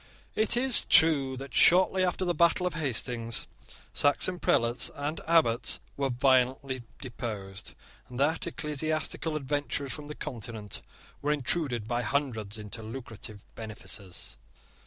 It 0.33 0.57
is 0.57 0.85
true 0.85 1.37
that, 1.37 1.53
shortly 1.53 2.03
after 2.03 2.25
the 2.25 2.33
battle 2.33 2.65
of 2.65 2.73
Hastings, 2.73 3.45
Saxon 3.93 4.39
prelates 4.39 4.89
and 4.95 5.21
abbots 5.27 5.79
were 5.95 6.09
violently 6.09 6.81
deposed, 6.99 7.75
and 8.09 8.19
that 8.19 8.47
ecclesiastical 8.47 9.35
adventurers 9.35 9.93
from 9.93 10.07
the 10.07 10.15
Continent 10.15 10.81
were 11.21 11.31
intruded 11.31 11.87
by 11.87 12.01
hundreds 12.01 12.57
into 12.57 12.81
lucrative 12.81 13.43
benefices. 13.53 14.37